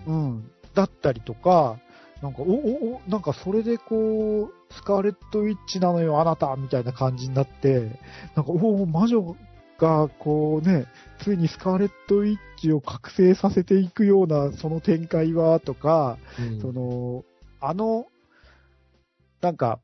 [0.07, 0.51] うん。
[0.73, 1.79] だったりとか、
[2.21, 7.99] なんか、お、お、お、なんかそれでこう、スカーレットウィッチなのよ、あなたみたいな感じになって、
[8.35, 9.35] なんか、おお、魔女
[9.79, 10.85] が、こうね、
[11.23, 17.23] ついにスカーレットウィッチを覚醒させていくような、その展開は、とか、うんその、
[17.61, 18.07] あの、
[19.41, 19.79] なんか、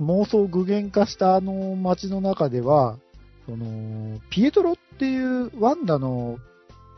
[0.00, 2.98] 妄想を具現化したあの街の中では、
[3.46, 6.38] その、ピエトロっていうワンダの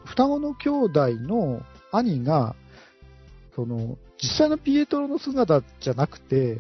[0.05, 2.57] 双子の兄弟の兄が、
[3.55, 6.59] その、実際のピエトロの姿じゃなくて、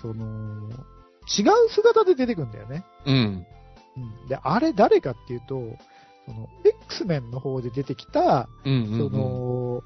[0.00, 0.70] その、
[1.26, 2.84] 違う姿で出てくるんだよね。
[3.06, 3.46] うん。
[3.96, 5.60] うん、で、あれ誰かっていうと、
[6.26, 9.10] その、X メンの方で出てきた、うんうんうん。
[9.10, 9.82] その、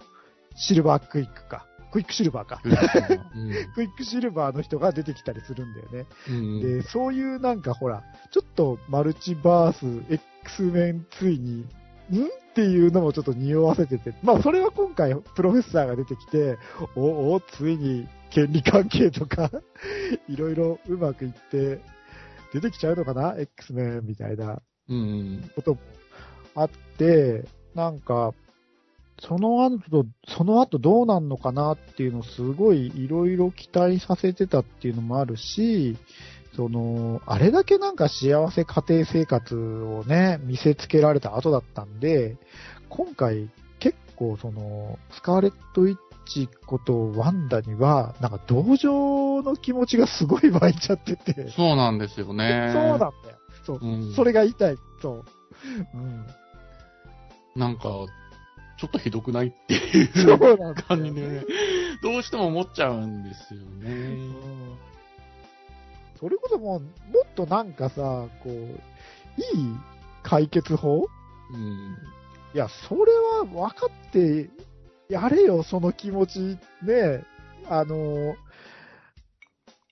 [0.57, 1.67] シルバークイックか。
[1.91, 2.61] クイックシルバーか。
[2.65, 2.73] うん、
[3.75, 6.07] クイックシルバーの人が出てきたりするんだよね。
[6.29, 6.61] うん。
[6.61, 11.65] で、そういうなんかほら、ちょっとマルチバース、X メンついに、ん
[12.25, 16.59] っていうのもちょっと匂わせてて、まあそれは今回プロフェッサーが出てきて、
[16.97, 19.51] おお、ついに権利関係とか、
[20.29, 21.81] いろいろうまくいって、
[22.53, 25.51] 出てきちゃうのかな ?X メンみたいなうん。
[25.55, 25.81] ことも
[26.55, 28.33] あって、なんか、
[29.21, 35.97] その後、その後どうなんのかなっていうのをすごいいろいろ期待させてたっていうのもあるし、
[36.55, 42.37] その、あれだけなんか幸せ家庭生活をね、見せつけられた後だったんで、
[42.89, 45.97] 今回結構その、スカーレット・ウィッ
[46.29, 52.71] チことワンダには、なんか同情の気持ちがすごい湧いちゃってて、そうなんですよね。
[52.73, 53.13] そうなんだよ。
[53.65, 53.79] そう。
[53.81, 54.15] うん。
[54.15, 54.55] それが言い。
[55.03, 55.25] そう。
[55.95, 56.27] うん。
[57.57, 57.83] なんか、
[58.79, 61.45] ちょっとひどくないっていう感じでね、
[62.03, 63.91] どうしても思っちゃうんですようね。
[64.15, 64.35] ん
[66.21, 66.87] それこそもう、も
[67.25, 68.77] っとなんかさ、こう、いい
[70.23, 71.09] 解決法？
[71.53, 71.97] うん。
[72.55, 74.49] いや、それは分かって、
[75.09, 76.59] やれよ、その気持ち。
[76.83, 77.25] ね、
[77.67, 78.37] あの、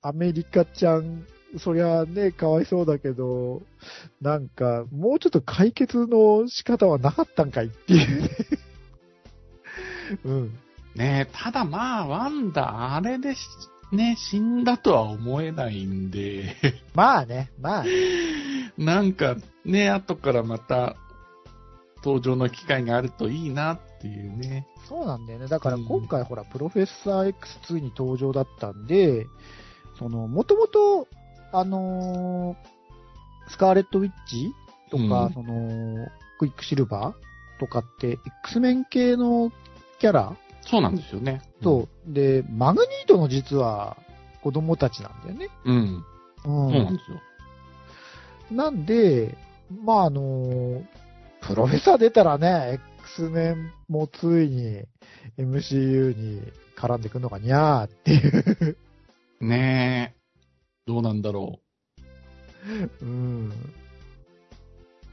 [0.03, 1.27] アメリカちゃん、
[1.59, 3.63] そりゃね、かわいそうだけど、
[4.21, 8.31] なんか、もうちょっと解決の仕方はなかったんかいっていうね。
[10.25, 10.59] うん。
[10.95, 13.39] ねただまあ、ワンダ、あれでし、
[13.93, 16.57] ね、死んだとは思えないんで、
[16.95, 17.91] まあね、まあね。
[18.77, 20.97] なんかね、後からまた
[22.05, 24.67] 登場の機会があるといいなっていうね。
[24.89, 25.47] そうなんだよね。
[25.49, 27.33] だからうん今回ほら、プロフェッサー
[27.69, 29.27] X2 に登場だったんで、
[29.99, 31.09] その、もともと、
[31.53, 32.77] あのー
[33.49, 34.53] スカーレットウィッチ
[34.91, 39.53] とか、うんその、クイックシルバーとかって、X メン系の
[39.99, 40.37] キャラ？
[40.63, 41.43] そうなんですよね。
[41.63, 43.97] と、で、マグニートの実は
[44.43, 45.49] 子供たちなんだよね。
[45.65, 45.77] うん。
[45.77, 46.05] う
[46.45, 47.21] そうなんですよ。
[48.51, 49.37] なんで、
[49.85, 50.83] まああの
[51.41, 54.83] プロフェッサー出たらね、X メンもついに
[55.39, 56.43] MCU に
[56.77, 58.77] 絡んでくるのかにゃーっていう。
[59.41, 60.17] ねえ。
[60.87, 61.61] どうなんだろ
[63.01, 63.49] うん。
[63.49, 63.53] う。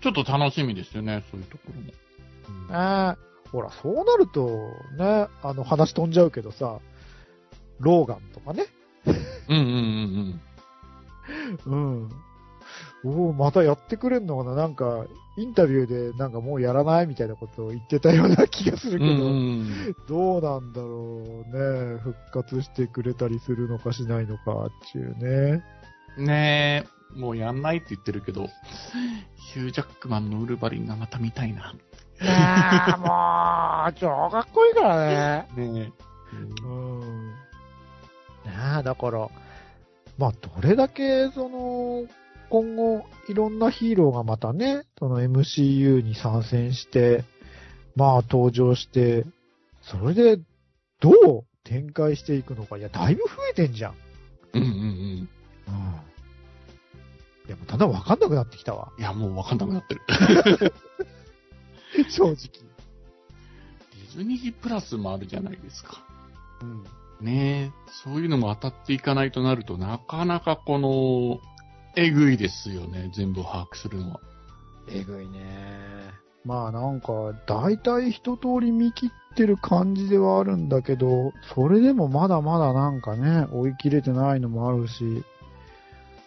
[0.01, 1.91] ちょっと楽しみですよね、そういうところも。
[2.67, 3.17] うんあ
[3.51, 4.47] ほら、そうなると、
[4.97, 6.79] ね、あの話飛んじゃうけどさ、
[7.79, 8.65] ローガンとかね。
[9.47, 10.41] うんうん
[11.65, 12.11] うんうん。
[13.05, 18.99] おおまたやってくれんのかななんか、インタビューでなんかもうやらないみたいなことを言ってたような気がするうん。
[18.99, 21.99] けど、うんうんどうなんだろうね。
[21.99, 25.63] 復活してくれたりするのかしないのかっていうね。
[26.17, 26.25] うん。
[26.25, 28.47] ねえ、もうやんないって言ってるけど、
[29.53, 31.73] ヒュージャックマンのウルヴァリンがまた見たいな。
[32.21, 35.63] いやーもう、超かっこいいからね。
[35.67, 35.91] ねえ。
[36.63, 37.27] うん。
[37.29, 37.35] ね
[38.79, 39.27] え、だから、
[40.17, 42.05] まあ、どれだけ、その、
[42.53, 47.23] 今後、いろんなヒーローがまたね、その MCU に参戦して、
[47.95, 49.25] まあ、登場して、
[49.81, 50.37] それで、
[50.99, 51.13] どう
[51.63, 52.77] 展開していくのか。
[52.77, 53.95] いや、だいぶ増えてんじゃん。
[54.53, 54.75] うんうんうん。
[54.75, 54.75] う
[55.71, 55.99] ん。
[57.47, 58.93] でも、だんだんわかんなくなってきたわ。
[58.99, 60.01] いや、もうわかんなくなってる。
[62.07, 62.35] 正直。
[62.35, 66.05] ディズニープラスもあるじゃないですか。
[66.61, 66.83] うん。
[67.19, 71.41] ねえ、そういうのも当たっていかないとなるとなかなかこの、
[71.95, 74.19] えぐいですよね、全部把握するのは。
[74.89, 75.39] えぐいね。
[76.45, 85.23] まあなんか、大体一通り見切ってる感じではあるんだけど、それでもまだまだなんかね、追い切れてないのもあるし、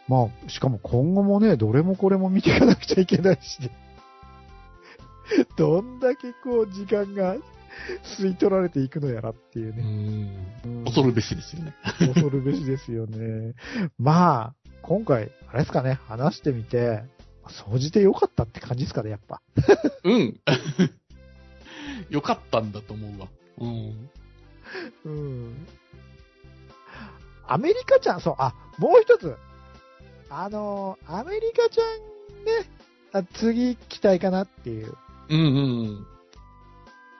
[0.08, 3.70] まあ、しかも今後もね、どれもこれも見ていかなくちゃいけないしね。
[5.56, 7.36] どんだけこう、時間が
[8.18, 9.82] 吸い取られていくのやらっていううね。
[9.82, 10.76] ん。
[10.78, 11.74] うん恐るべしですよね。
[12.14, 13.54] 恐るべしですよね。
[13.98, 14.54] まあ、
[14.86, 17.02] 今回、あれですかね、話してみて、
[17.48, 19.42] 総じて良かったって感じですかね、やっぱ。
[20.04, 20.40] うん。
[22.08, 23.26] よかったんだと思うわ。
[23.58, 24.10] うん。
[25.04, 25.66] うん。
[27.48, 29.36] アメリカちゃん、そう、あ、もう一つ。
[30.30, 32.70] あの、アメリカちゃんね、
[33.12, 34.96] あ次期待かなっていう。
[35.30, 36.06] うんうん。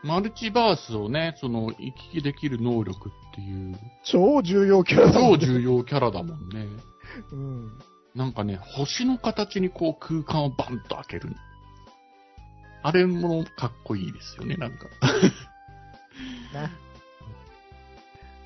[0.04, 6.66] マルチバースをね、その、行き来できる能力っていう、超重要キャラだもん超ね重要キャラだもんね。
[7.32, 7.78] うん。
[8.14, 11.34] なんかね、星の形にこう空間をバンと開ける。
[12.82, 14.86] あれもかっこいいですよね、なんか。
[16.54, 16.70] ね。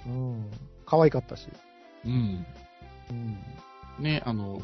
[0.07, 0.51] うん。
[0.87, 1.49] 可愛かったし。
[2.05, 2.47] うん。
[3.11, 3.39] うん。
[4.03, 4.63] ね、あの、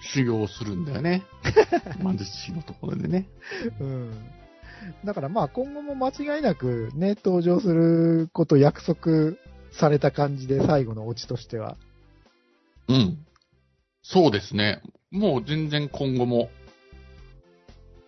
[0.00, 1.22] 修行するんだよね。
[2.02, 3.26] 魔術師のところでね。
[3.80, 4.30] うん。
[5.04, 9.36] だからまあ今後も間違いなくね、登場すること約束
[9.72, 11.76] された感じで最後のオチとしては。
[12.88, 13.26] うん。
[14.02, 14.82] そうですね。
[15.10, 16.50] もう全然今後も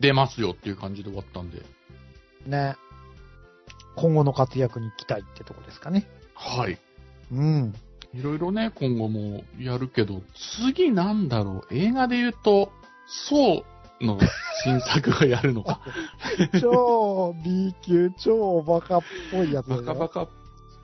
[0.01, 1.62] 出ますよっていう感じで終わったんで。
[2.47, 2.77] ね。
[3.97, 6.07] 今後の活躍に期待ってとこですかね。
[6.35, 6.79] はい。
[7.33, 7.75] うん。
[8.12, 10.23] いろいろね、今後もやるけど、
[10.75, 11.75] 次なんだろう？
[11.75, 12.73] 映画で言うと、
[13.07, 13.65] そ
[14.01, 14.19] うの
[14.65, 15.81] 新作がやるのか。
[16.61, 20.29] 超 B 級、超バカっぽいやつバカバカ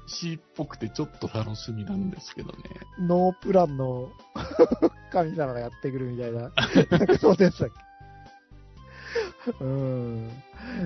[0.06, 2.58] しっぽくてちょっと楽しみなんですけどね。
[2.98, 4.10] ノープランの
[5.12, 6.50] 神様がやってくるみたいな。
[6.90, 7.74] なんかそうでしたっけ？
[9.60, 10.28] うん。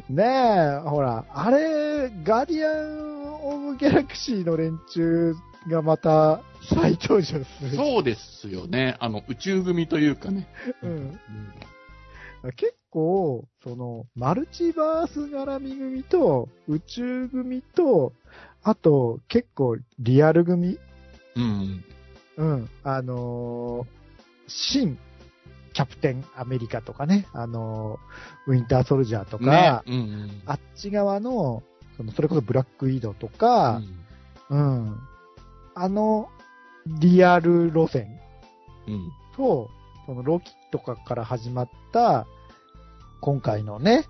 [0.09, 5.35] ねえ、ほら、あれ、ガーディアン・オブ・ギャラクシーの連中
[5.69, 6.41] がまた
[6.75, 7.45] 再登場する。
[7.77, 8.97] そうですよね。
[8.99, 10.49] あの、宇宙組というかね。
[10.83, 11.19] うん。
[12.57, 18.13] 結構、その、マルチバース絡み組と、宇宙組と、
[18.69, 20.77] あと、結構、リアル組
[21.37, 21.85] うん。
[22.37, 22.69] うん。
[22.83, 23.87] あのー
[24.49, 24.99] 新、
[25.73, 29.83] キャプテンアメリカとかね、あのーウィンターソルジャーとか、ね。
[29.87, 30.43] うんうん。
[30.47, 31.63] あっち側の、
[31.97, 33.83] その、それこそブラックイードとか、
[34.51, 34.99] うん、
[35.77, 36.29] あの、
[36.87, 38.19] リアル路線
[38.89, 38.95] うん。
[38.95, 39.13] うん。
[39.37, 39.71] と、
[40.07, 42.27] そのロキとかから始まった、
[43.21, 44.07] 今回のね、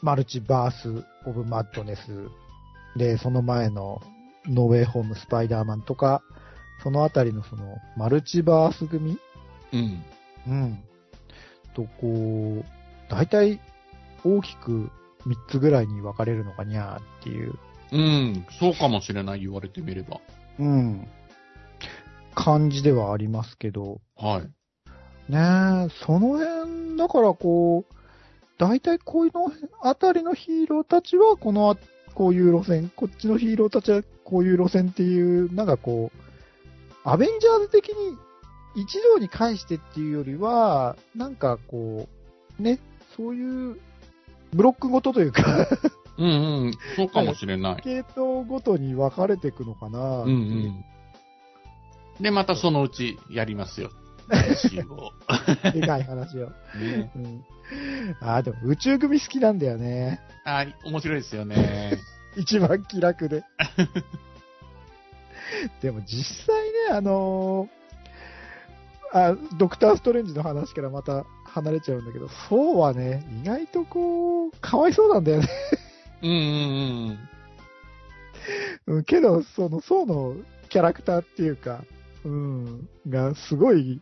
[0.00, 2.30] マルチバース・オブ・マッドネス
[2.98, 4.02] で、その前の
[4.46, 6.22] ノーウェイ・ホーム・スパイダーマンとか、
[6.82, 9.18] そのあたりのその、マルチバース組？
[9.72, 10.04] うん。
[10.46, 10.82] うん。
[11.74, 12.64] と、こう、
[13.08, 13.60] 大体
[14.24, 14.90] 大きく
[15.26, 17.54] 3つぐらいに分かれるのかにゃーっていう、
[17.92, 18.46] うん。
[18.60, 20.20] そうかもしれない、言われてみれば。
[20.58, 21.06] うん、
[22.34, 25.32] 感じではありますけど、はい。
[25.32, 27.94] ねえ、その辺、だからこう、
[28.58, 31.76] 大体こういうのあたりのヒーローたちは、このあ、
[32.18, 36.18] こういう路線、こっちのヒーローたちはこういう路線っていう、なんかこう、
[37.04, 38.18] アベンジャーズ的に
[38.74, 42.08] 一堂に返してっていうよりは、なんかこ
[42.58, 42.80] う、ね、
[43.16, 43.78] そういう、
[44.52, 45.68] ブロックごとというか、
[46.18, 46.30] うんう
[46.70, 46.72] ん。
[46.96, 47.82] そうかもしれない。
[47.82, 50.22] 系統ごとに分かれていくのかな。
[50.22, 50.84] うんうん。
[52.20, 53.92] で、またそのうちやりますよ。
[54.28, 55.12] 話を。
[55.72, 56.48] でかい話を。
[56.80, 57.44] ね、うん。
[58.20, 60.20] あーでも宇宙組好きなんだよね。
[60.44, 61.98] あ面白いですよね。
[62.36, 63.44] 一番気楽で。
[65.80, 67.78] でも実際ね、あのー
[69.12, 75.48] あ、ドクターストレンジの話からまた離れちゃうんだけど、そうはね、意外とこう、かわいそうなんだよね。
[76.22, 77.18] うんうん
[78.86, 80.36] うんけど、その、そうの
[80.68, 81.84] キャラクターっていうか、
[82.24, 84.00] うん、がすごい、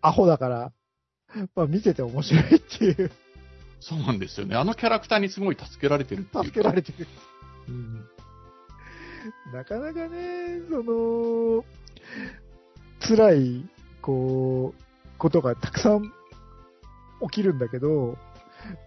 [0.00, 0.72] アホだから、
[1.54, 3.10] まあ見てて面白いっていう、
[3.80, 4.56] そうなんですよね。
[4.56, 6.44] あのキャラクターにすごい助けられてるっていうか。
[6.44, 7.06] 助けられてる。
[7.68, 8.08] うん
[9.52, 11.64] なかなかね、その、
[13.00, 13.68] 辛い、
[14.00, 18.16] こう、ことがたくさん起きるんだけど、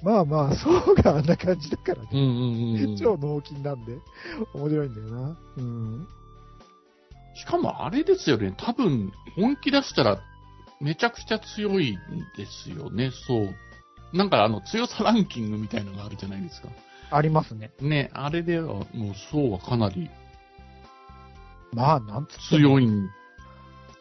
[0.03, 2.09] まあまあ、そうがあんな感じだからね。
[2.11, 2.29] うんうんう
[2.87, 2.97] んうん。
[2.97, 3.97] 超脳筋なんで、
[4.53, 5.37] 面白いんだよな。
[5.57, 6.07] うん。
[7.35, 10.21] しかもあれですよね、多分、本気出したら、
[10.81, 11.97] めちゃくちゃ強いん
[12.35, 13.55] ですよね、そう。
[14.13, 16.69] なんかあの、強さランキングみたいのがあるじゃないですか。
[17.11, 17.71] ありますね。
[17.79, 18.85] ね、あれでは、もう、
[19.31, 20.09] そうはかなり
[21.73, 23.09] まあ、なんつっても強いん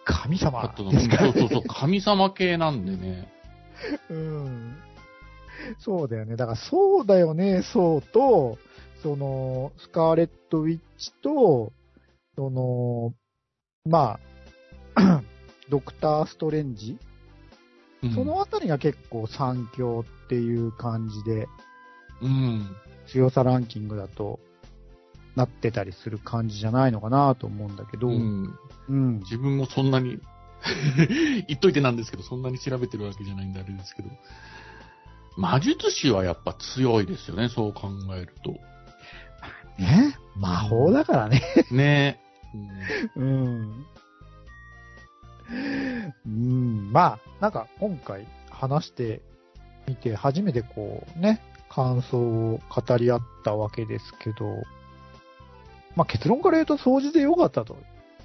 [0.04, 0.62] 神様。
[0.90, 3.28] ですからねそうそうそう、神様系なんでね。
[4.10, 4.76] うん。
[5.78, 6.36] そうだよね。
[6.36, 8.58] だから、そうだよね、そうと、
[9.02, 11.72] その、スカーレット・ウィッチと、
[12.36, 13.12] その、
[13.84, 14.20] まあ、
[15.70, 16.98] ドクター・ストレンジ、
[18.02, 21.48] うんそのあたりが結構三強っていう感じで、
[22.22, 22.74] うん。
[23.06, 24.40] 強さランキングだと、
[25.36, 28.54] なってたりする感じじゃないのかなと思うんだけど、ううん。
[28.88, 29.18] ん。
[29.20, 30.18] 自分もそんなに、
[31.46, 34.10] 言っといてなんですけど、そんなに調べてるわけじゃないんであれですけど。
[35.36, 38.52] 魔術師はやっぱ強いですよね、そう考えると。
[39.78, 41.42] ね魔法だからね。
[41.70, 42.20] ね
[43.16, 43.22] うん。
[43.22, 43.86] うん、
[46.24, 49.20] まあ、なんか今回話して
[49.86, 54.62] みて初めてこうね、感想を語り合ったわけですけど、
[55.96, 57.76] まあ結論から言うと掃除でよかったと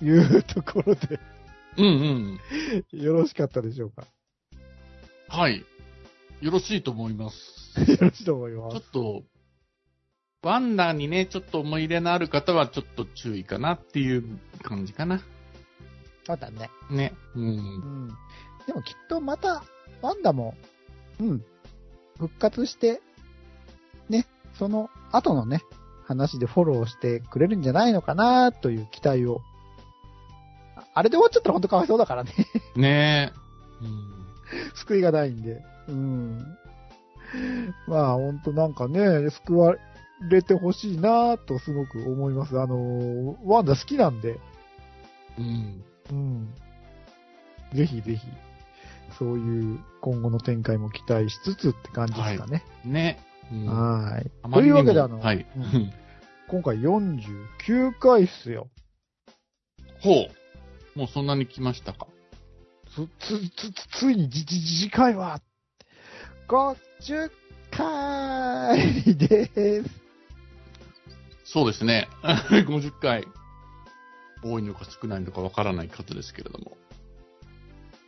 [0.01, 1.19] いうところで
[1.77, 2.39] うんうん。
[2.99, 4.05] よろしかったでしょうか？
[5.27, 5.65] はい。
[6.41, 7.35] よろしいと思います。
[7.91, 8.91] よろしいと思いまちょっす。
[8.91, 9.23] と、
[10.43, 15.21] ワンダーにね、ちょっと思い入れのある方はちょっと注意かなっていう感じかな。
[16.25, 16.69] そうだね。
[16.89, 17.13] ね。
[17.35, 17.39] う。
[17.39, 18.17] うんん。
[18.65, 19.63] でもきっとまた、
[20.01, 20.55] ワンダも、
[21.19, 21.45] うん、
[22.17, 23.01] 復活して、
[24.09, 24.25] ね、
[24.57, 25.61] その後のね、
[26.05, 29.41] 話でフォローしてくれるんじゃないのかなという期待を。
[30.75, 32.31] ああれで終わっちゃったら本当かわいそうだからね。
[32.75, 33.83] ねえ。
[33.83, 34.25] うん。
[34.75, 35.63] 救いがないんで。
[35.87, 36.57] うん。
[37.87, 39.75] まあ本当なんかね、救わ
[40.29, 42.59] れてほしいなとすごく思います。
[42.59, 44.39] あの、ワンダ好きなんで。
[45.37, 45.83] うん。
[46.11, 46.53] うん。
[47.73, 48.27] ぜひぜひ、
[49.17, 52.63] そういう今後の展開も期待しつつって感じですかね。
[53.67, 54.31] はい。
[54.43, 55.45] あまりにもというわけで、あの、はい。
[55.55, 55.93] うん
[56.47, 58.69] 今回49回っすよ。
[59.99, 60.27] ほ
[60.95, 60.99] う。
[60.99, 62.05] もうそんなに来ましたか？
[62.95, 65.41] つ、つ、つ、つついにじ、じ、次回は、
[66.47, 67.31] 50
[67.71, 69.89] 回です。
[71.45, 72.07] そうですね。
[72.23, 73.25] 50回。
[74.45, 76.77] 多いのか少ないのかわからない方ですけれども。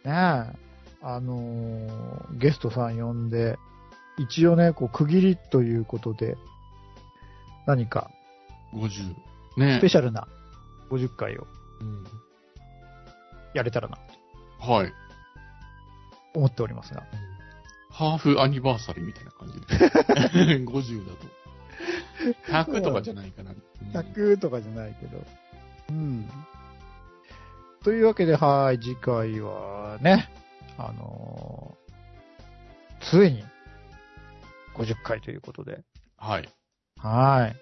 [0.05, 0.67] ねえ。
[1.01, 3.57] あのーゲストさん呼んで、
[4.17, 6.37] 一応ね、こう、区切りということで、
[7.65, 8.09] 何か、
[8.73, 9.15] 50。
[9.57, 10.27] ねスペシャルな
[10.91, 11.47] 50回を
[11.81, 12.03] うん
[13.55, 13.97] やれたらな、
[14.59, 14.87] はい。
[16.33, 17.03] と思っておりますが。
[17.89, 20.59] ハーフアニバーサリーみたいな感じで。
[20.65, 22.71] 50だと。
[22.71, 23.51] 100とかじゃないかな。
[23.51, 23.57] うん
[23.93, 25.23] 100とかじゃないけど。
[25.89, 26.29] うん。
[27.83, 30.29] というわけで、はい、次回はね、
[30.77, 31.87] あのー
[33.09, 33.43] ついに、
[34.75, 35.79] 50回ということで、
[36.17, 36.49] はい。
[36.97, 37.55] はい。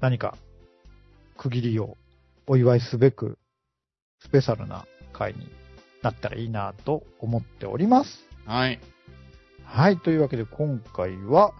[0.00, 0.36] 何か、
[1.36, 1.96] 区切りを
[2.46, 3.38] お祝いすべく、
[4.20, 5.48] スペシャルな回に
[6.02, 8.10] なったらいいなと思っております。
[8.46, 8.78] はい。
[9.64, 9.98] はい。
[9.98, 11.52] というわけで今回は、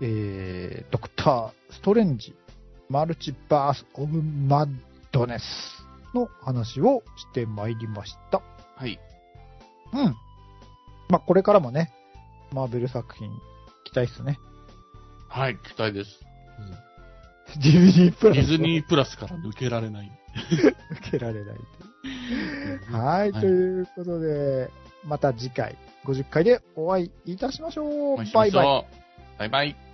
[0.00, 2.34] えー、ドクター・ストレンジ、
[2.88, 4.68] マルチバース・オブ・マッ
[5.12, 5.42] ドネス
[6.14, 8.42] の話をしてまいりました。
[8.76, 8.98] はい。
[9.92, 10.16] うん。
[11.08, 11.92] まあ、これからもね、
[12.52, 13.30] マーベル作品
[13.84, 14.38] 期待っすね。
[15.28, 16.26] はい、期待です。
[17.60, 18.36] DVD プラス。
[18.36, 20.10] ディズニープラスから抜けられない。
[21.02, 22.92] 受けられないという。
[22.92, 23.32] はい。
[23.32, 24.70] ということで、
[25.04, 28.16] また次回、50回でお会いいたしましょう。
[28.16, 28.50] バイバイ。
[28.50, 29.85] しょうバイバイ。